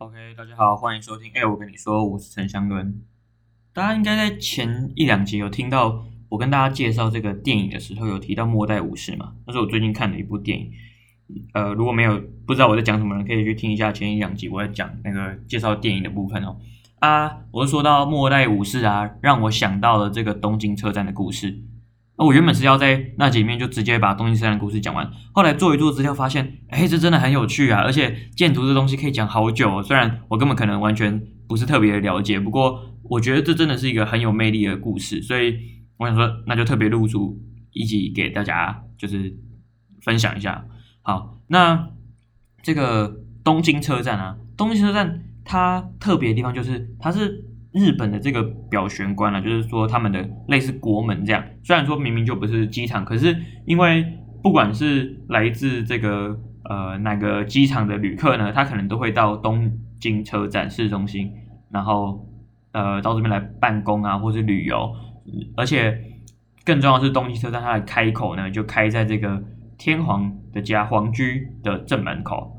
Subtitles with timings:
[0.00, 1.30] OK，大家好，欢迎收听。
[1.34, 3.02] 哎，我跟你说，我是陈祥伦。
[3.74, 9.34] 大家应该在前一两集有听到我跟大家介绍这个电影的时候，有提到《末代武士》嘛？
[9.46, 10.72] 那是我最近看的一部电影。
[11.52, 16.56] 呃，如果没有不知道我在讲什么人，可以去听一下前一两集我在讲那个介绍电影的部分哦。
[17.00, 21.60] 啊，我是说到《末代武士》啊，让我想到了这个东京车站的故事。
[22.26, 27.80] 我原本是要在那集面就直接把东京车站的故事讲完，后来做一做资料发现，哎，这真的很有趣啊！
[27.80, 35.56] 而且建筑这东西可以讲好久，虽然我根本可能完全不是特别了解，不过我觉得这真的是一个很有魅力的故事，所以
[35.96, 37.40] 我想说，那就特别录出
[37.72, 39.34] 一集给大家，就是
[40.02, 40.66] 分享一下。
[41.00, 41.88] 好，那
[42.62, 47.46] 这个东京车站啊，东京车站它特别的地方就是它是。
[47.72, 51.44] 日本的这个表玄关啊，就是说他们的类似国门这样。
[51.62, 54.04] 虽然说明明就不是机场，可是因为
[54.42, 59.70] 不管是来自这个呃哪个机场的旅客呢，他可能都会到东
[60.00, 61.32] 京车展市中心，
[61.70, 62.26] 然后
[62.72, 64.92] 呃到这边来办公啊，或是旅游。
[65.56, 65.96] 而且
[66.64, 69.40] 更重要的是，东京车站它的开口呢，就开在这个
[69.78, 72.56] 天皇的家皇居的正门口，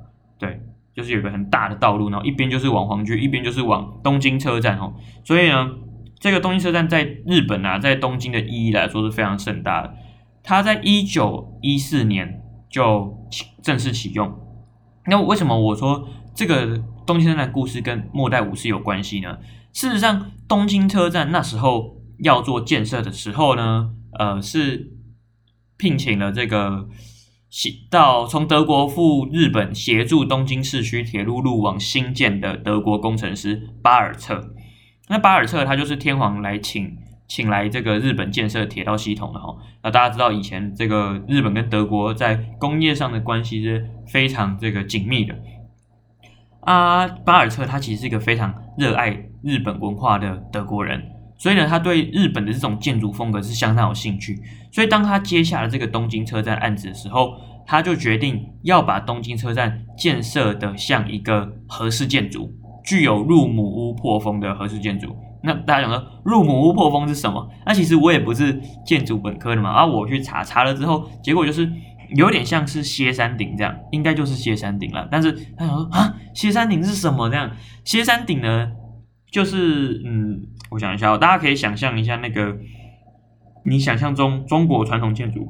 [0.95, 4.93] 就是有一个很大的道路，然后一边就是往皇居，一边就是往东京车站哦。
[5.23, 5.71] 所以呢，
[6.19, 9.93] 这个东京车站在日本啊，在东京的意义来说是非常盛大的。
[10.43, 13.27] 它在一九一四年就
[13.63, 14.33] 正式启用。
[15.05, 19.37] 那为什么我说这个东京车站的故事跟末代武士有关系呢？
[19.71, 24.91] 事实上，东京车站那时候要做建设的时候呢，呃，是
[25.77, 26.89] 聘请了这个。
[27.89, 34.53] 到从德国赴日本协助东京市区铁路路网兴建的德国工程师巴尔策，
[35.09, 39.57] 那巴尔策他就是天皇来请请来这个日本建设铁道系统的哈。
[39.83, 45.35] 那大家知道以前这个日本跟德国在工业上的关系是非常这个紧密的
[46.61, 47.05] 啊。
[47.05, 51.10] 巴尔策他其实是一个非常热爱日本文化的德国人，
[51.41, 54.39] 所以呢，他对日本的这种建筑风格是相当有兴趣。
[54.71, 57.33] 所以当他接下了这个东京车站案子的时候，
[57.65, 62.53] 他就决定要把东京车站建设的像一个和式建筑，
[62.85, 65.15] 具有入母屋破风的和式建筑。
[65.41, 67.49] 那大家想说入母屋破风是什么？
[67.65, 71.67] 那其实我也不是建筑本科的嘛，啊，我去查查了之后，结果就是
[72.15, 75.07] 有点像是歇山顶这样，应该就是歇山顶了。
[75.09, 77.27] 但是他想说啊，歇山顶是什么？
[77.27, 77.49] 这样
[77.83, 78.71] 歇山顶呢，
[79.31, 82.57] 就是嗯，我想一下，大家可以想象一下那个，
[83.63, 85.47] 你想象中中国传统建筑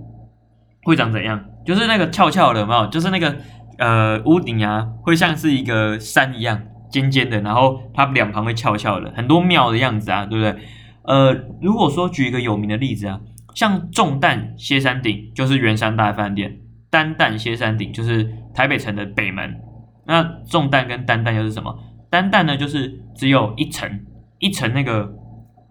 [0.83, 1.43] 会长怎样？
[1.65, 2.87] 就是那个翘翘的，有没有？
[2.87, 3.35] 就是那个
[3.79, 6.61] 呃屋顶啊，会像是一个山一样
[6.91, 10.63] 尖尖的，然后它两旁会翘翘的，很多庙的样子啊，对不对？
[11.03, 13.19] 呃，如果说举一个有名的例子啊，
[13.55, 16.59] 像重担歇山顶就是圆山大饭店，
[16.91, 19.59] 单担歇山顶就是台北城的北门。
[20.05, 21.77] 那重担跟单担又是什么？
[22.11, 24.05] 单担呢就是只有一层
[24.37, 25.11] 一层那个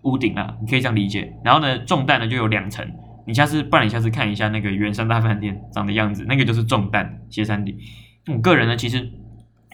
[0.03, 1.33] 屋顶啊，你可以这样理解。
[1.45, 2.84] 然后呢，重担呢就有两层。
[3.27, 7.77] 你下次，不然你下次看一下那个圆山大饭店长的样子，那个就是重担歇山顶。
[8.27, 9.09] 我个人呢，其实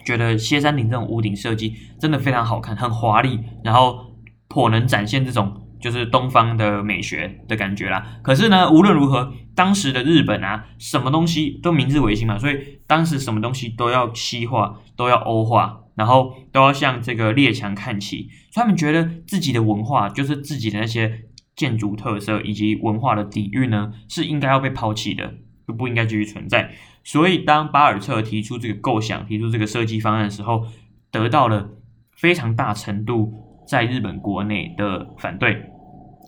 [0.05, 4.13] 觉得歇山顶这种屋顶设计真的非常好看，很华丽，然后
[4.49, 8.19] 颇能展现这种就是东方的美学的感觉啦。
[8.21, 21.23] 可是呢，无论如何，当时的日本啊，什么东西都明治维新嘛，所以当时什么东西都要西化，都要欧化，然后都要向这个列强看齐，所以他们觉得自己的文化就是自己的那些。
[21.57, 25.33] 建筑特色以及文化的底蕴呢，是应该要被抛弃的，
[25.67, 26.69] 就不应该继续存在。
[27.03, 30.67] 所以，当巴尔策提出这个构想、提出这个设计方案的时候，
[31.11, 31.67] 得到了
[32.15, 33.33] 非常大程度
[33.67, 35.63] 在日本国内的反对。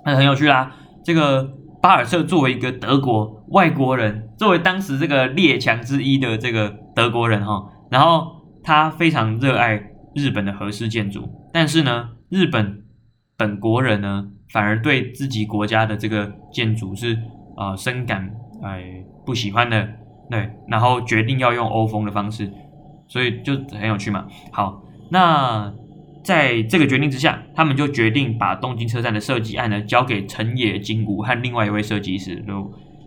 [0.04, 0.76] 那很有趣啦，
[1.06, 9.82] 这个巴尔策作为一个德国外国人，作为当时这个列强之一的这个德国人哈，然后他非常热爱
[10.16, 12.84] 日本的和式建筑，但是呢，日本
[13.38, 17.14] 本国人呢，反而对自己国家的这个建筑是
[17.56, 18.32] 啊、呃、深感
[18.64, 19.88] 哎不喜欢的，
[20.30, 22.52] 对，然后决定要用欧风的方式，
[23.08, 24.28] 所以就很有趣嘛。
[24.52, 25.74] 好，那
[26.24, 32.44] 在这个决定之下，他们就决定把东京车站的设计案呢交给成野金吾和另外一位设计师，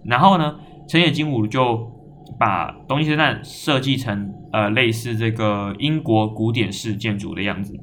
[0.04, 0.56] 然后呢，
[0.88, 1.90] 成野金吾就
[2.38, 7.74] 把东京车站设计成呃类似这个英国古典式建筑的样子，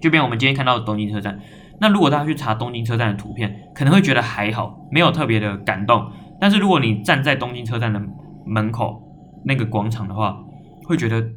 [0.00, 1.40] 就变我们今天看到东京车站。
[1.80, 6.10] 那如果大家去查东京车站的图片，可能会觉得还好，没有特别的感动。
[6.40, 8.00] 但是如果你站在东京车站的
[8.46, 9.02] 门口
[9.44, 10.38] 那个广场的话，
[10.84, 11.30] 会觉得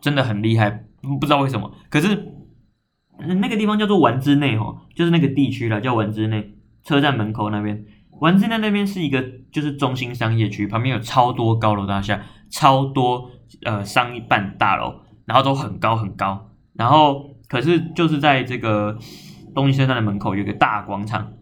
[0.00, 0.84] 真的很厉害，
[1.20, 1.72] 不知道为什么。
[1.90, 2.32] 可是
[3.18, 6.54] 那个地方叫做丸之内哈，就是那个地区啦，叫丸之内
[6.84, 7.84] 车站门口那边。
[8.24, 9.22] 丸之内那边是一个
[9.52, 12.18] 就是中心商业区，旁边有超多高楼大厦，
[12.48, 13.30] 超多
[13.66, 16.50] 呃商办大楼，然后都很高很高。
[16.72, 18.96] 然后可是就是在这个
[19.54, 21.34] 东京车站的门口有个大广场，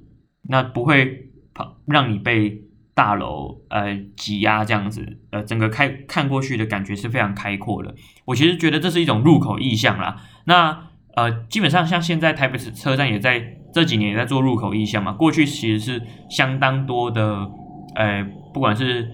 [0.49, 2.65] 那不会跑让你被
[2.95, 7.95] 大楼呃挤压这样子，呃整个开看过去的感觉是非常开阔的。
[8.25, 10.17] 我其实觉得这是一种入口意象啦。
[10.47, 17.51] 那呃基本上像现在台北车站也在这几年也在做入口意向嘛，过去其实是相当多的
[17.95, 19.11] 呃不管是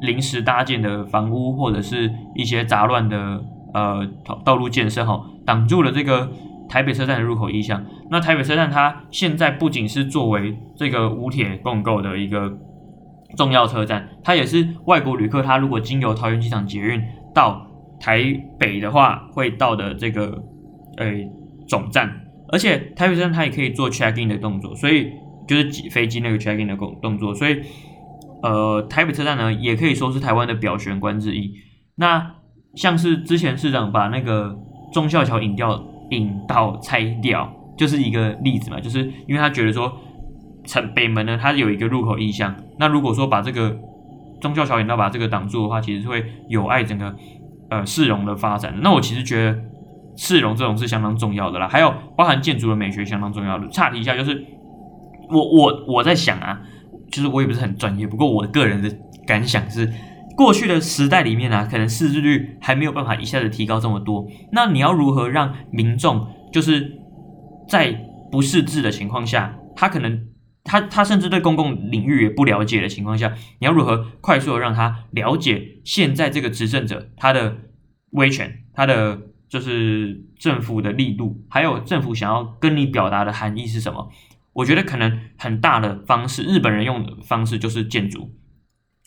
[0.00, 3.44] 临时搭建的房屋或者是一些杂乱的
[3.74, 4.06] 呃
[4.44, 6.30] 道路建设哈，挡住了这个
[6.68, 7.84] 台北车站的入口意向。
[8.10, 12.58] 那台北车站它现在不仅是作为这个武铁共构的一个。
[13.36, 16.98] 重要车站，它也是外国旅客，他如果经由桃园机场捷运
[17.34, 17.60] 到
[18.00, 18.24] 台
[18.58, 20.42] 北的话，会到的这个
[20.96, 21.30] 诶、欸、
[21.68, 22.10] 总站。
[22.48, 25.12] 而且台北站它也可以做 check in 的动作，所以
[25.46, 27.34] 就是飞机那个 check in 的动动作。
[27.34, 27.60] 所以
[28.42, 31.52] 呃，台北车站呢，也可以说是台湾的表玄关之一。
[31.96, 32.34] 那
[32.74, 34.58] 像是之前市长把那个
[34.92, 39.92] 忠孝桥引掉引道拆掉，就是一个例子嘛，就是因为他觉得说。
[40.66, 42.54] 城北门呢，它有一个入口意向。
[42.78, 43.74] 那如果说把这个
[44.38, 47.16] 忠孝桥引道把这个挡住的话，其实是会有碍整个
[47.70, 48.74] 呃市容的发展。
[48.82, 49.58] 那我其实觉得
[50.20, 53.68] 市容这种是相当重要的啦，还有包含建筑的美学相当重要的。
[53.68, 54.44] 岔题一下，就是
[55.30, 56.60] 我我我在想啊，
[57.12, 58.90] 就是我也不是很专业，不过我个人的
[59.28, 59.88] 感想是，
[60.36, 64.26] 过去的时代里面啊，可能识字率还没有办法一下子提高这么多。
[64.50, 66.98] 那你要如何让民众就是
[67.68, 67.92] 在
[68.32, 70.26] 不识字的情况下，他可能
[70.64, 77.56] 他他甚至对公共领域也不了解的情况下，你要如何快速的让他了解现在这个执政者他的
[78.10, 84.10] 威权，他的就是政府的力度，还有政府想要跟你表达的含义是什么？
[84.52, 88.34] 我觉得可能很大的方式，日本人用的方式就是建筑。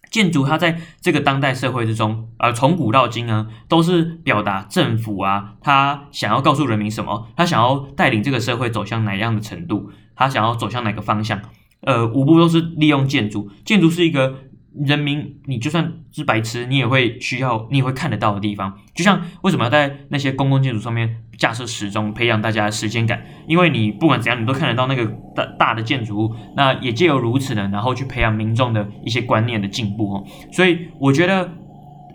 [0.09, 9.89] 建筑它在这个当代社会之中，呃，从古到今呢，都是表达政府啊，他想要告诉人民什么，他想要带领这个社会走向哪样的程度。
[10.13, 11.41] 他想要走向哪个方向？
[11.81, 13.49] 呃，五步都是利用建筑。
[13.63, 14.35] 建筑是一个
[14.73, 18.77] 人民，你就算是白痴，你也会需要，你也会看得到的地方。
[18.93, 23.21] 就像为什么要在那些公共建筑上面架设时钟，培养大家的时间感？
[23.47, 26.35] 因为你不管怎样，你都看得到那个大大的建筑物。
[26.55, 30.25] 那也借由如此呢，然后去培养民众的一些观念的进步哦。
[30.51, 31.51] 所以我觉得，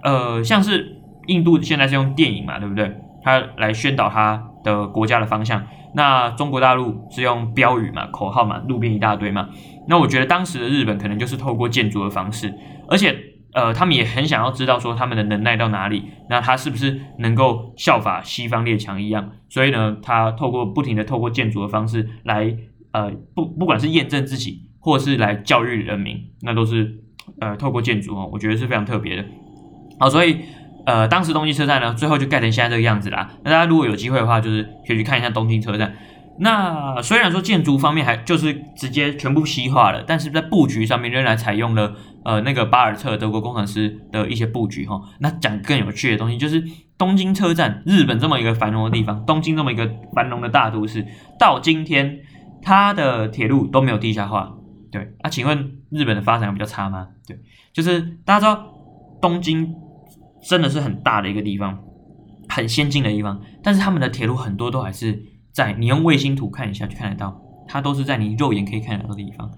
[0.02, 2.94] 呃，像是印度现在是用电影嘛，对不对？
[3.22, 5.64] 他来宣导他的国家的方向。
[5.94, 9.48] 那中国大陆是用标语嘛，口号嘛，路边一大堆嘛。
[9.88, 12.52] 那我觉得当时的日本可能就是透过建筑的方式，
[12.88, 13.16] 而且
[13.54, 19.30] 呃，他们也很想要知道说他们的能耐到哪里，那他是不是能够效法西方列强一样？
[19.48, 22.54] 所以呢，他透过不停的透过建筑的方式来
[22.92, 26.98] 呃，不不管是验证自己，或是来教育人民，那都是
[27.40, 29.24] 呃透过建筑哦，我觉得是非常特别的。
[29.98, 30.40] 好，所以。
[30.86, 33.28] 呃，当时东京车站呢，最后就盖成现在这个样子啦。
[33.42, 35.94] 那大家如果有机会的话，就是可以去看一下东京车站。
[36.38, 41.94] 那虽然说建筑方面还就是直接全部西化了，但是在布局上面仍然采用了
[42.24, 45.00] 呃那个巴尔特德国工程师的一些布局哈。
[45.18, 46.62] 那讲更有趣的东西，就是
[46.96, 51.04] 东京车站，日本这么一个繁荣的地方，东京这么一个繁荣的大都市，
[51.38, 52.20] 到今天
[52.62, 54.54] 它的铁路都没有地下化。
[54.92, 57.08] 对，那、啊、请问日本的发展比较差吗？
[57.26, 57.38] 对，
[57.72, 58.72] 就是大家知道
[59.20, 59.74] 东京。
[60.48, 61.82] 真的是很大的一个地方，
[62.48, 65.20] 很先进的地方，但是他们的铁路很多都还是
[65.50, 69.50] 在你用卫星图看一下就看得到，它都是在你肉眼可以看得到的地方。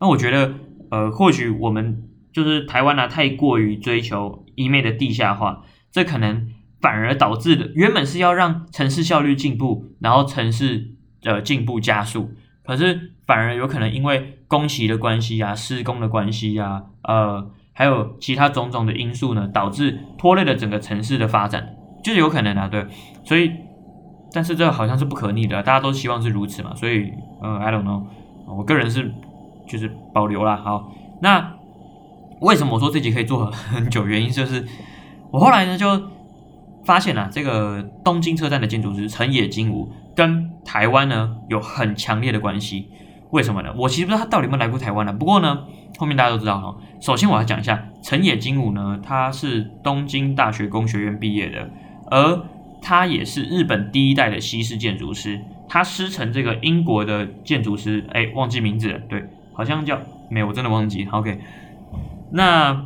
[0.00, 0.54] 那我觉得，
[0.90, 5.62] 呃，或许我们就是台湾呢、太过于追求一昧的地下化，
[5.92, 6.50] 这可能
[6.80, 12.32] 反而导致的原本是要让城市效率进步，然后城市的进步加速，
[12.64, 17.52] 可是反而有可能因为工期的关系啊，施工的关系啊，呃。
[17.74, 22.86] 还有其他种种的因素呢，导致拖累了整个城市的发展，就是有可能啊，对，
[23.24, 23.50] 所以，
[24.32, 27.12] 但是这好像是不可逆的，大家都希望是如此嘛，所以，
[27.42, 28.04] 呃，I don't know，
[28.46, 29.12] 我个人是
[29.68, 30.56] 就是保留啦。
[30.56, 31.54] 好，那
[32.40, 34.06] 为什么我说这集可以做很久？
[34.06, 34.64] 原因就是
[35.32, 36.00] 我后来呢就
[36.84, 42.88] 发现啊，这个东京车站的建筑师成野金吾跟台湾呢有很强烈的关系。
[43.30, 43.74] 为什么呢？
[43.76, 45.12] 我其实不知道他到底有没有来过台湾呢。
[45.12, 45.64] 不过呢，
[45.98, 46.76] 后面大家都知道哈。
[47.00, 51.70] 首先我要讲一下成野金吾呢，他是东京大学工学院毕业的，
[52.10, 52.42] 而
[52.82, 55.40] 他也是日本第一代的西式建筑师。
[55.68, 59.98] 他师承这个英国的建筑师，哎，忘记名字了，对，好像叫
[60.30, 61.06] 没有，我真的忘记。
[61.10, 61.38] OK，
[62.32, 62.84] 那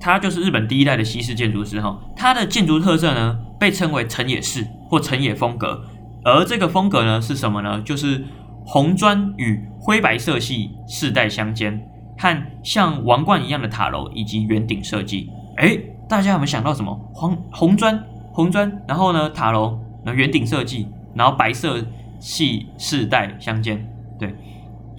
[0.00, 1.98] 他就是日本第一代的西式建筑师哈。
[2.16, 5.84] 他的建筑特色呢，被称为成野式或成野风格。
[6.24, 7.82] 而这个风格呢，是什么呢？
[7.82, 8.24] 就是。
[8.68, 11.86] 红砖与灰白色系世代相间，
[12.18, 15.30] 和像王冠一样的塔楼以及圆顶设计。
[15.56, 16.94] 诶，大家有没有想到什么？
[17.14, 21.84] 黄红砖，红砖，然后呢塔楼，那圆顶设计，然后白色
[22.18, 23.86] 系饰带相间，
[24.18, 24.34] 对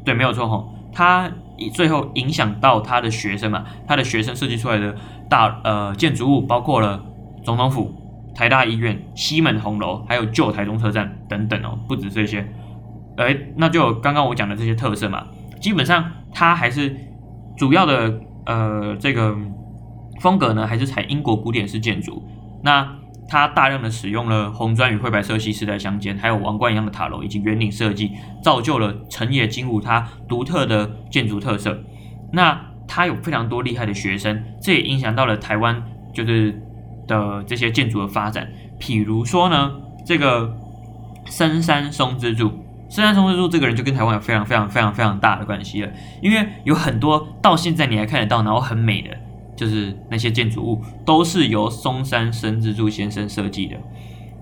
[0.03, 0.73] 对，没有错吼。
[0.91, 1.31] 他
[1.73, 4.95] 最后影响到他的学生嘛，他的学生设计出来的
[5.29, 7.03] 大呃建筑物，包括了
[7.43, 7.93] 总统府、
[8.33, 12.47] 台大医院、西门红楼，还有旧台中车站等等哦，不止这些。
[13.17, 15.27] 哎，那就刚刚我讲的这些特色嘛，
[15.59, 16.95] 基本上它还是
[17.57, 19.35] 主要的呃这个
[20.21, 22.23] 风格呢，还是采英国古典式建筑。
[22.63, 22.87] 那
[23.27, 28.11] 它大量的使用了红砖与灰白色系饰带相间，还有王冠一样的塔楼以及圆顶设计，
[28.41, 31.83] 造就了辰野金吾它独特的建筑特色。
[32.31, 35.83] 那它有非常多厉害的学生，这也影响到了台湾
[36.13, 36.61] 就是
[37.07, 38.47] 的这些建筑的发展。
[38.79, 39.71] 譬如说呢，
[40.05, 40.55] 这个
[41.25, 42.66] 森山松之助。
[42.89, 45.91] 森山松之助这个人就跟台湾有非常非常非常非常大的关系了，
[46.21, 49.09] 因为有很多到现在你还看得到，然后很美的，
[49.57, 53.75] 就是那些建筑物都是由松山伸之助先生设计的。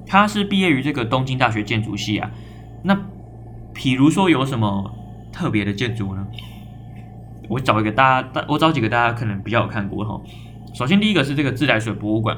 [0.06, 2.30] 他是毕业于这个东京大学建筑系啊。
[2.84, 2.96] 那
[3.74, 4.92] 比如说有什么
[5.32, 6.28] 特别的建筑呢？
[7.50, 10.22] 我找一个大家，我找几个大家可能比较有看过哈。
[10.74, 12.38] 首先第一个是这个自来水博物馆，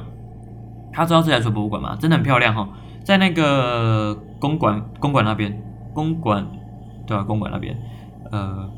[0.90, 1.96] 他知道自来水博物馆吗？
[2.00, 2.66] 真的很漂亮哈，
[3.04, 5.62] 在那个公馆公馆那边。
[5.92, 6.46] 公馆，
[7.06, 7.22] 对吧？
[7.22, 7.76] 公馆那边，
[8.30, 8.70] 呃，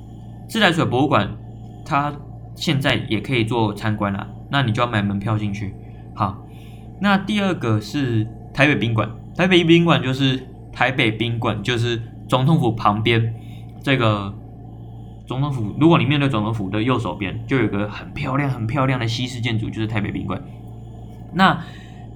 [0.48, 1.36] 自来水博物馆，
[1.84, 2.12] 它
[2.54, 4.28] 现在也可以做参观啦。
[4.50, 5.74] 那你就要买门票进去。
[6.14, 6.44] 好，
[7.00, 9.08] 那第二个是台北宾馆。
[9.36, 13.34] 台北宾馆就是台北宾馆，就是总统府旁边
[13.80, 14.34] 这个
[15.26, 15.74] 总统府。
[15.78, 20.42] 如果你面对总统府的右手边，就有个很漂亮、很漂亮的西式建筑，就是台北宾馆。
[21.32, 21.62] 那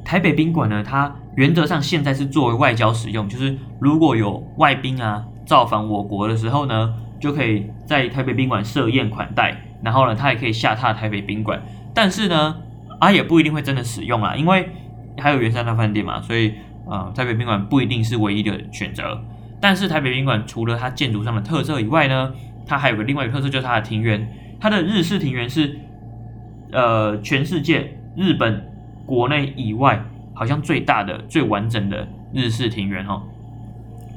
[0.04, 11.60] 台北宾馆呢，它原则上现在是作为外交使用，就是如果有外宾啊造访我国的时候呢，就可以在台北宾馆设宴款待，然后呢，他也可以下榻台北宾馆。
[11.92, 12.56] 但是呢，
[13.00, 14.68] 啊也不一定会真的使用啊，因为
[15.18, 16.50] 还有圆山大饭店嘛，所以
[16.86, 19.20] 啊、呃，台北宾馆不一定是唯一的选择。
[19.60, 22.32] 但是台北宾馆除了它建筑上的特色以外呢，
[22.64, 24.28] 它还有个另外一个特色，就是它的庭园，
[24.60, 25.78] 它的日式庭园是
[26.70, 28.70] 呃全世界日本
[29.04, 30.04] 国内以外。
[30.34, 33.22] 好像最大的、最完整的日式庭园哦。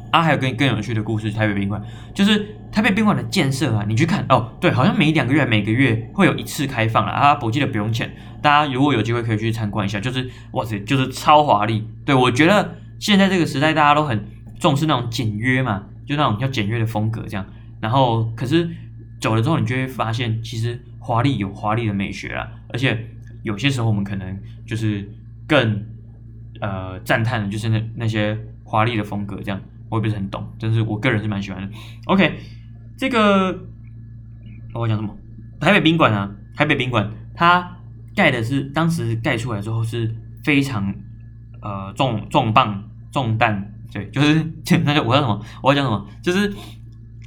[0.10, 1.82] 啊，还有更更有趣的故事，台北宾馆
[2.14, 8.10] 就是台北宾馆的建设啊，你去看哦，对，好像每两个月、每个月会有一次开放了啊，我记得不用钱，
[8.42, 11.86] 大家如果有机会可以去参观一下，就是哇塞，就是超华丽。
[12.06, 14.26] 对，我觉得现在这个时代大家都很
[14.58, 17.46] 重视那种简约嘛，就那种比较简约的风格这样。
[17.82, 18.70] 然后可是
[19.20, 22.98] 走了之后，你就会发现，其实华丽有华丽的美学啊，而且
[23.44, 25.12] 有些时候我们可能就是
[25.46, 25.86] 更。
[26.62, 31.70] 呃，赞叹的就是那那些华丽的风格，这样我也不是很懂，但是我个人是蛮喜欢的。
[32.06, 32.40] OK，
[32.98, 33.66] 这个
[34.74, 35.16] 我讲什么？
[35.60, 37.78] 台北宾馆啊，台北宾馆它
[38.16, 40.94] 盖的是当时盖出来之后是非常
[41.62, 44.46] 呃重重磅重担，对，就是
[44.84, 45.44] 那就 我要什么？
[45.64, 46.08] 我要讲什么？
[46.22, 46.54] 就是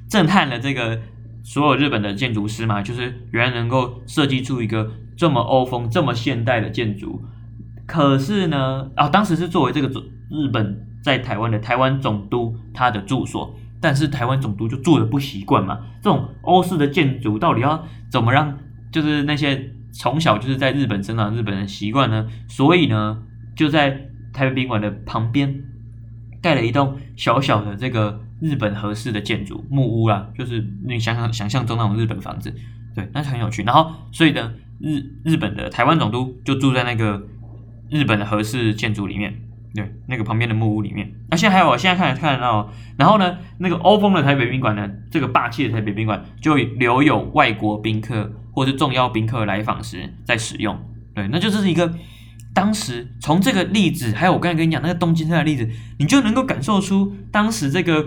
[0.09, 1.01] 震撼了这个
[1.43, 7.25] 所有日本的建筑师嘛，就是原来能够设计出一个这么欧风、这么现代的建筑。
[7.91, 9.89] 可是呢，啊，当时是作为这个
[10.31, 15.81] 日本在台湾的台湾总督他的住所，但是台湾总督就住的不习惯嘛。
[16.01, 18.57] 这种欧式的建筑到底要怎么让
[18.93, 22.29] 就是那些从小就是在日本生长的日本人习惯呢？
[22.47, 23.25] 所以呢，
[23.57, 25.65] 就在台北宾馆的旁边
[26.41, 32.55] 盖了一栋小小的这个日本和式的建筑木屋啦，就是你想想想象中那种日本房子，
[32.95, 33.65] 对，那是很有趣。
[33.65, 37.21] 然后，所以呢，日日本的台湾总督就住在那个。
[37.91, 39.35] 日本的和式建筑里面，
[39.75, 41.13] 对，那个旁边的木屋里面。
[41.29, 42.71] 那、啊、现在还有，我现在看看得到。
[42.97, 50.79] 然后呢，那个欧风的台北宾馆呢，这个霸气的台北宾馆就留有外国宾客或是重要宾客来访时在使用。
[51.15, 51.93] 对，那就这是一个
[52.55, 55.69] 当时从这个例子，还有我刚才跟你讲那个东京车的例子，
[55.99, 58.07] 你就能够感受出当时这个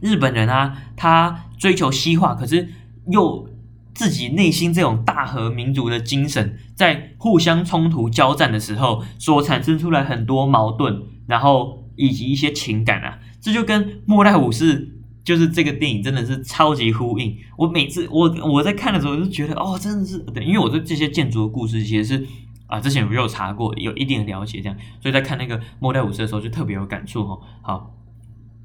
[0.00, 2.68] 日本人啊，他追求西化，可是
[3.06, 3.51] 又。
[3.94, 14.88] 自己内心这种大和民族的精神，在互相冲突交战的时候，所产生出来很多矛盾，然后以及一些情感啊，这就跟《末代武士》
[15.24, 17.36] 就是这个电影真的是超级呼应。
[17.56, 22.26] 我每次我我在看的时候，就觉得哦，真的是对，因为我对这些建筑的故事其实是
[22.66, 27.40] 啊，之前我有查过，有一定的了解，这样，所以在看那个《末代武士》的时候就特别有感触哦。
[27.60, 27.94] 好，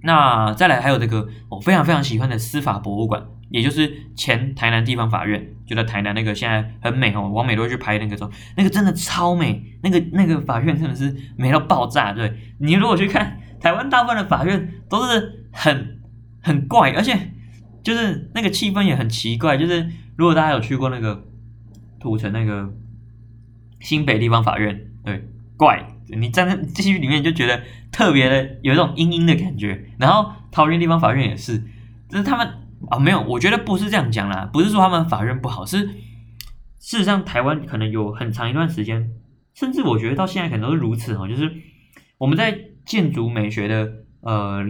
[0.01, 3.25] 那再来还有这个我非常非常喜欢的司法博物馆。
[3.49, 12.11] 也就是前台南地方法院，就在台南那个现在很美哦，网美都会去拍那个时候，那个真的超美，那个那个法院真的是美到爆炸。
[12.11, 16.01] 对，你如果去看台湾大部分的法院都是很
[16.41, 17.17] 很怪，而且
[17.81, 19.55] 就是那个气氛也很奇怪。
[19.55, 19.87] 就是
[20.17, 21.23] 如果大家有去过那个
[22.01, 22.69] 土城那个
[23.79, 25.25] 新北地方法院，对，
[25.55, 27.61] 怪，你站在这些里面就觉得
[27.91, 29.89] 特别的有一种阴阴的感觉。
[29.97, 31.57] 然后桃园地方法院也是，
[32.09, 32.47] 就是他们
[32.89, 35.85] 啊，没有，我觉得不是这样讲啦，不是说他们法院不好，是
[36.79, 39.11] 事实上台湾可能有很长一段时间，
[39.53, 41.51] 甚至我觉得到现在可能都是如此哦，就是
[42.17, 44.63] 我们在建筑美学的呃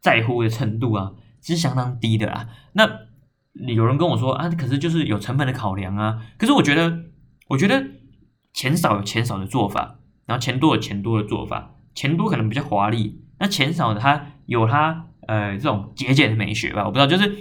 [0.00, 1.12] 在乎的程度啊，
[1.42, 2.48] 是相当低的啦。
[2.72, 2.88] 那
[3.74, 7.04] 有人跟我说啊，可是就是有成本的考量啊，可是我觉得，
[7.48, 7.84] 我觉得
[8.52, 9.97] 钱少有钱少的做法，
[10.28, 11.74] 然后钱多有钱多的做法。
[11.94, 17.36] 钱多可能比较华丽，那钱少的他有他呃这种节俭的美学吧，我不知道，就是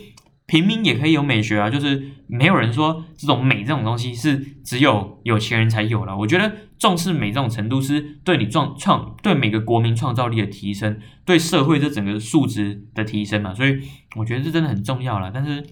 [0.47, 6.17] 平民也可以有美学啊，就是没有人说这种美这种东西是只有有钱人才有了。
[6.17, 13.79] 我觉得重视美这种程度是对你创创对每个国民创造力的提升，对社会这整个素质的提升嘛，所以
[14.15, 15.29] 我觉得这真的很重要了。
[15.31, 15.63] 但是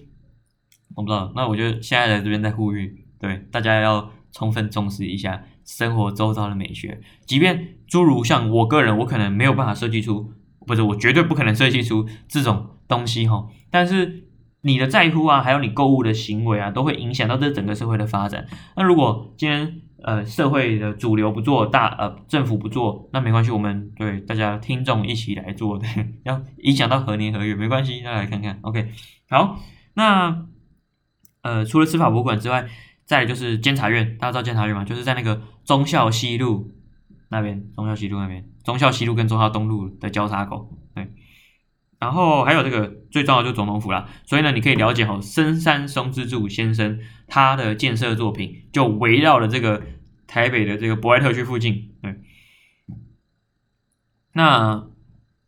[0.94, 5.42] 我不知道，那我就现在在这边在呼吁，对大家要充分重视一下。
[5.66, 10.32] 生活周遭的美学，即便诸如像我个人，我可能没有办法设计出，
[10.64, 13.48] 不是，我绝对不可能设计出这种东西哈。
[13.68, 14.28] 但是
[14.62, 18.46] 你的在乎啊，还有你购物的行为啊，都会影响到这整个社会的发展。
[18.76, 25.88] 那如果今天呃社会的主流不做，大呃政府不做，那没关系，我们对大家听众一起来做，对，
[26.22, 28.60] 要影响到何年何月没关系，大家来看看。
[28.62, 28.88] OK，
[29.28, 29.58] 好，
[29.94, 30.46] 那
[31.42, 32.68] 呃除了司法博物馆之外。
[33.06, 34.84] 再就是监察院，大家知道监察院吗？
[34.84, 36.74] 就是在那个忠孝西路
[37.28, 41.08] 那边，忠孝西路那边，忠孝西路跟忠孝东路的交叉口，对。
[42.00, 46.98] 然后还有这个最重要的就是总统府啦，所以呢，你可以了解好深山松之助先生
[47.28, 49.80] 他的建设作品，就围绕了这个
[50.26, 52.20] 台北的这个博爱特区附近，对。
[54.32, 54.88] 那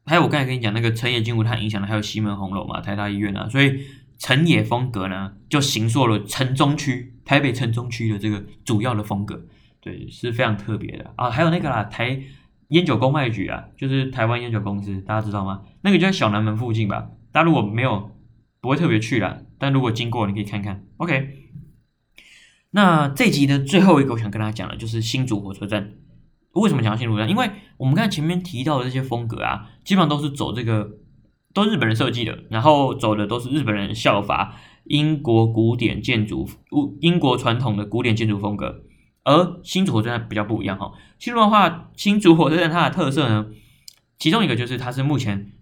[0.07, 3.85] 还有我刚才跟你讲那个成野金吾，他影响的还有西门红楼嘛，台大医院啊，所以。
[4.21, 9.45] 成野风格呢，就形塑了城中区台北城中区的这个主要的风格，
[9.83, 11.29] 对，是非常特别的啊。
[11.29, 12.23] 还有那个啦，台
[12.69, 15.61] 烟酒公卖局啊，就是台湾烟酒公司，大家知道吗？
[15.83, 17.11] 那个就在小南门附近吧。
[17.31, 18.13] 大家如果没有，
[18.63, 20.87] 不会特别去啦，但如果经过，你可以看看。
[20.97, 21.51] OK，
[22.71, 25.93] 那这集的最后一个，我想跟大家讲的，就是新竹火车站。
[26.53, 27.29] 为什么讲新竹站？
[27.29, 30.89] 因为我们刚才前面提到的这些风格啊，基本上都是走这个。
[31.55, 34.55] 都日本人设计的，然后走的都是日本人效法
[34.89, 36.49] 英国古典建筑、
[37.01, 38.83] 英国传统的古典建筑风格。
[39.25, 43.47] 而新竹火车站比较不一样哈，新竹的话，新竹火车站它的特色呢，
[44.19, 45.53] 其中一个就是它是目前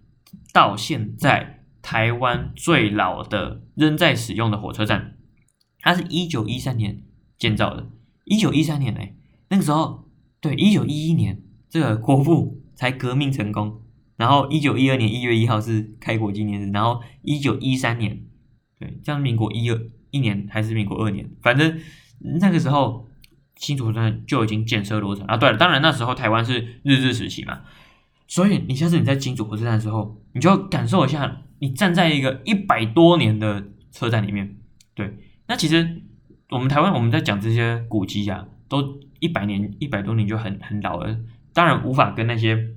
[0.53, 5.17] 到现在台湾最老的仍在使用的火车站，
[5.81, 7.03] 它是一九一三年
[7.37, 7.89] 建造的，
[8.23, 9.15] 一九一三年哎，
[9.49, 10.05] 那个时候
[10.39, 13.81] 对，一九一一年这个国父才革命成功。
[14.15, 18.25] 然后一九一二年一月一号是开国纪念日，然后一九一三年，
[18.79, 21.79] 对，这样民国一二一年还是民国二年，反正
[22.39, 23.07] 那个时候
[23.55, 25.35] 新竹车站就已经建设落成啊。
[25.35, 27.61] 对了，当然那时候台湾是日治时期嘛，
[28.27, 34.55] 所以你下次你在新竹火车站的时候，你就要感受一下，你站在一个一百多年的车站里面，
[34.93, 36.01] 对，那其实
[36.49, 41.17] 我们台湾我们在讲这些古迹啊，都一百年一百多年就很很老了，
[41.53, 42.75] 当然无法跟那些。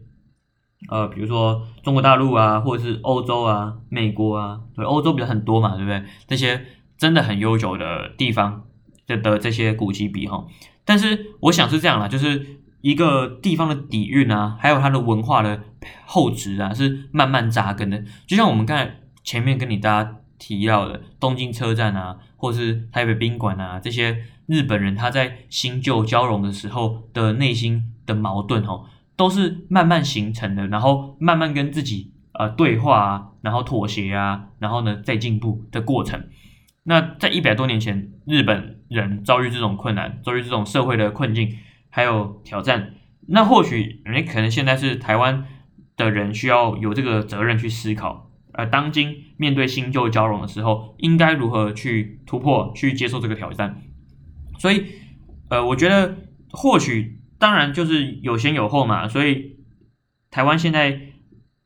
[0.88, 6.02] 呃，比如说中国大陆啊，或者是欧洲啊、美国啊，对，欧洲比较很多嘛，对不对？
[6.26, 6.64] 这些
[6.96, 8.64] 真的很悠久的地方
[9.06, 10.46] 的的这些古迹比哈，
[10.84, 15.60] 但是我想是这样啦，就是一个地方的底蕴啊，还有它的文化的
[16.06, 18.02] 厚植啊，是慢慢扎根的。
[18.26, 28.84] 就像我们刚才前面跟你大家提到的东京车站啊，或是台北宾馆啊，这些日本人他在新旧交融的时候的内心的矛盾哈。
[29.20, 36.24] 都是慢慢形成的，然后慢慢跟自己呃对话啊，然后妥协啊，然后呢再进步的过程。
[36.84, 41.58] 那在一百多年前，日本人遭遇这种困难，遭遇这种社会的困境
[41.90, 42.94] 还有挑战，
[43.28, 45.44] 那或许你可能现在是台湾
[45.98, 53.82] 的人需要有这个责任去思考，而当今面对新旧交融的时候，应该如何去突破，去接受这个挑战。
[54.58, 54.86] 所以，
[55.50, 56.16] 呃，我觉得
[56.52, 57.19] 或许。
[57.40, 59.56] 当然，就是有先有后嘛，所以
[60.30, 61.00] 台湾现在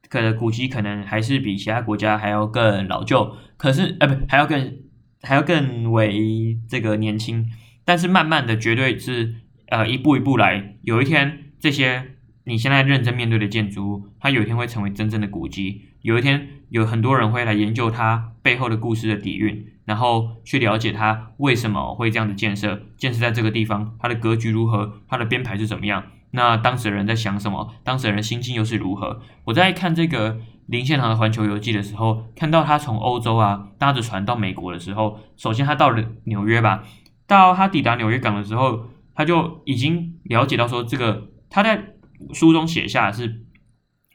[0.08, 4.78] 可能古迹可能还是比其他国家还要更老旧，可是呃不还要更
[5.22, 7.50] 还要更为这个年轻，
[7.84, 9.34] 但是慢慢的绝对是
[9.66, 19.66] 呃一步一步来，有一天这些你现在认真面对的建筑物，它有一天会成为真正的古迹，有一天有很多人会来研究它背后的故事的底蕴。
[19.84, 26.04] 然后去了解它为什么会这样的建设，建设在这个地方，它的格局如何，它的编排是怎么样？
[26.30, 27.72] 那当时的人在想什么？
[27.84, 29.20] 当时的人心境又是如何？
[29.44, 36.82] 我在看这个林献堂的《环球游记》的时候，看到他从欧洲啊搭着船到美国的时候，首先他到了纽约吧，
[37.26, 41.94] 到他抵达纽约港的时候，他就已经了解到说，这个他在
[42.32, 43.44] 书中写下是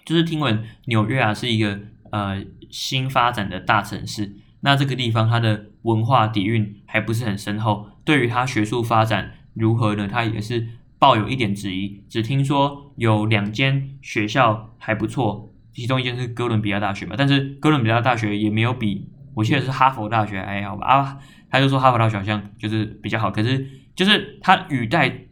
[0.04, 1.80] 就是听闻纽约啊是一个
[2.12, 10.08] 呃新发展的大城市，那这个地方它的文化底蕴还不是很深厚，对于它学术发展如何呢？
[10.08, 10.68] 它也是
[10.98, 12.04] 抱有一点质疑。
[12.10, 20.86] 只听说有两间学校还不错，其中一间是哥伦比亚大学嘛，但是哥伦比亚大学也没有比我记得是哈佛大学还好吧？
[20.86, 21.20] 啊，
[21.50, 25.26] 他就说哈佛大学好像就是比较好，可是就是他语带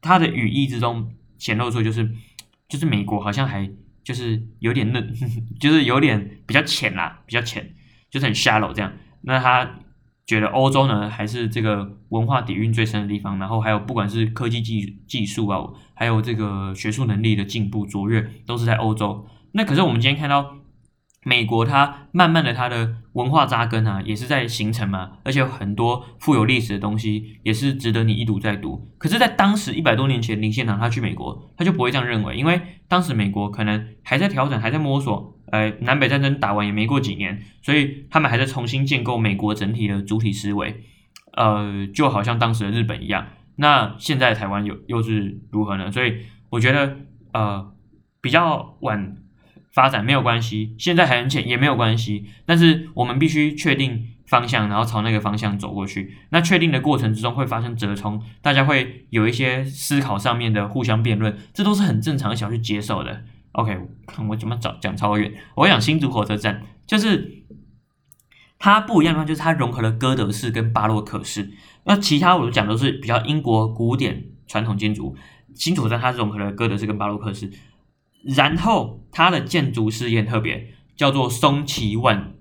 [0.00, 2.08] 他的语义之中显露出就是
[2.68, 3.70] 就是美国好像还。
[4.04, 5.14] 就是有点嫩，
[5.58, 7.73] 就是有点比较浅啦，比较浅，
[8.14, 8.92] 就是很 shallow 这样。
[9.22, 9.68] 那他
[10.24, 13.40] 觉得欧洲呢，还是这个文化底蕴最深的地方。
[13.40, 15.58] 然后还有不管是科技技技术啊，
[15.94, 19.26] 还有这个学术能力的进步卓越，都是在欧洲。
[19.52, 20.58] 那可是我们今天看到。
[21.26, 28.92] 美国它慢慢的，它的文化扎根啊，也是在形成嘛，而且很多富有历史的东西也是值得你一读再读。
[28.98, 40.82] 可是，在当时一百多年前，林献堂他去美国，他就不会这样认为，因为当时美国可能还在调整，还在摸索，呃，南北战争打完也没过几年，所以他们还在重新建构美国整体的主体思维，
[41.36, 43.28] 呃，就好像当时的日本一样。
[43.56, 45.92] 那现在台湾又又是如何呢？
[45.92, 46.16] 所以
[46.50, 46.96] 我觉得，
[47.32, 47.72] 呃，
[48.20, 49.16] 比较晚。
[49.74, 56.14] 发展没有关系，现在还很浅也没有关系，但是我们必须确定方向，然后朝那个方向走过去。
[56.30, 63.24] 那确定的过程之中会发生折冲，大家会有一些思考上面的互相辩论，这都是很正常的，想去接受的。
[63.54, 65.32] OK，看我怎么讲讲超远。
[65.54, 67.44] 我讲新竹火车站，就是
[68.58, 71.52] 它不一样的话，就是它融合了哥德式跟巴洛克式。
[71.84, 75.16] 那其他我讲都是比较英国古典传统建筑，
[75.54, 77.50] 新竹火车站它融合了哥德式跟巴洛克式。
[78.36, 82.34] 然后它的建筑师也很特别，叫做松崎万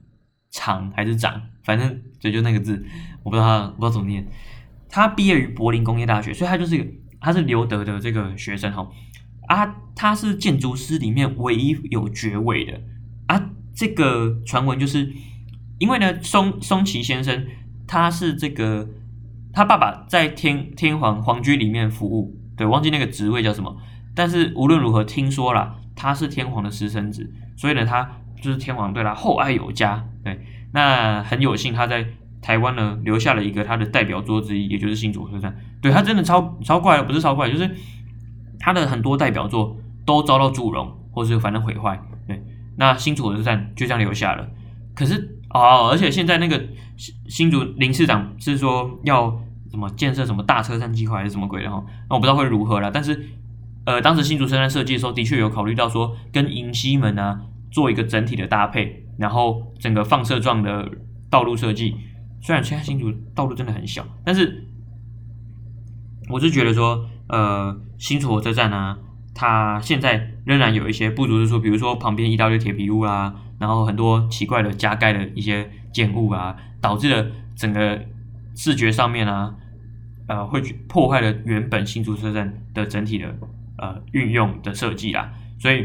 [0.49, 2.83] 长还是长，反正就就那个字，
[3.21, 4.27] 我不知道他不知道怎么念。
[4.89, 6.85] 他毕业于柏林工业大学，所以他就是一个
[7.19, 8.87] 他是留德的这个学生哈
[9.47, 12.81] 啊，他是建筑师里面唯一有爵位的
[13.27, 13.49] 啊。
[13.75, 15.11] 这个传闻就是
[15.79, 17.45] 因为呢，松松崎先生
[17.87, 18.87] 他是这个
[19.51, 23.75] 他爸爸在天天皇皇居里面服务，对，忘记那个职位叫什么。
[24.15, 30.05] 但是无论如何，听说了他是天皇的私生子，所以呢，他就是天皇对他厚爱有加。
[30.23, 30.39] 对，
[30.71, 32.05] 那很有幸他在
[32.43, 35.55] 台湾呢留下了一个他的代表作之一，也就是新竹车站。
[35.81, 37.75] 对，他真的超超怪，不是超怪，就是
[38.63, 42.01] 他的很多代表作都遭到祝融，或是反正毁坏。
[42.25, 42.41] 对，
[42.77, 44.47] 那新竹火车站就这样留下了。
[44.95, 46.63] 可是哦，而且现在那个
[46.95, 49.37] 新新竹林市长是说要
[49.69, 51.83] 什么建设什么大车站计划还是什么鬼的哈？
[52.09, 53.27] 那我不知道会如何了，但是。
[53.85, 60.89] 呃，当时新竹车站设计的时候，的确有考虑到说跟迎西门啊做一个整体的搭配，然后整个放射状的
[61.29, 61.97] 道路设计。
[62.39, 64.65] 虽然现在新竹道路真的很小，但是
[66.29, 68.97] 我是觉得说，呃，新竹火车站啊，
[69.33, 78.03] 它现在仍然有一些不足之处，比如说旁边一大堆铁皮屋啊，然后很多奇怪的加盖的一些建物啊，导致了整个
[78.57, 79.55] 视觉上面啊，
[80.27, 83.33] 呃，会破坏了原本新竹车站的整体的。
[83.75, 85.83] 呃，运用的设计啦，所以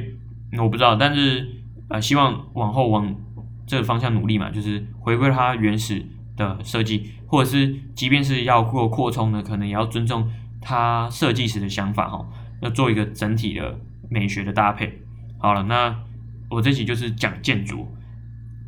[0.58, 3.16] 我不知道，但是呃，希望往后往
[3.66, 6.04] 这个方向努力嘛，就是回归它原始
[6.36, 12.26] 的设计，或者是即便是要做扩充呢，可能也要尊重它设计时的想法哈，
[12.60, 15.00] 要做一个整体的美学的搭配。
[15.38, 15.96] 好了，那
[16.50, 17.86] 我这期就是讲建筑，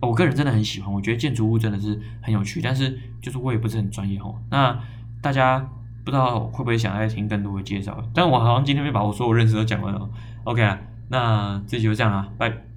[0.01, 4.79] 我个人真的很喜欢，我觉得建筑物真的是很有趣，但是就是我也不是很专业哈，那
[5.21, 5.69] 大家。
[6.03, 10.11] 不知道会不会想再听更多的介绍，但我好像今天没把我所有认识都讲完了。
[10.45, 12.70] OK 啊，那这集就这样了，拜。